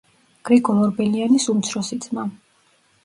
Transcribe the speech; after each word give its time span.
გრიგოლ 0.49 0.79
ორბელიანის 0.85 1.45
უმცროსი 1.55 2.01
ძმა. 2.07 2.25